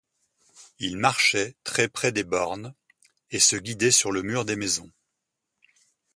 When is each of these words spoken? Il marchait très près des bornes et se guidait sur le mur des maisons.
Il 0.79 0.97
marchait 0.97 1.53
très 1.63 1.87
près 1.87 2.11
des 2.11 2.23
bornes 2.23 2.73
et 3.29 3.39
se 3.39 3.55
guidait 3.55 3.91
sur 3.91 4.11
le 4.11 4.23
mur 4.23 4.45
des 4.45 4.55
maisons. 4.55 4.89